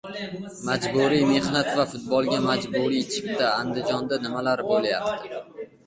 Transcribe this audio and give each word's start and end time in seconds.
Majburiy 0.69 1.25
mehnat 1.33 1.69
va 1.81 1.85
futbolga 1.93 2.39
majburiy 2.47 3.07
chipta. 3.13 3.53
Andijonda 3.61 4.23
nimalar 4.27 4.69
bo‘lyapti? 4.73 5.37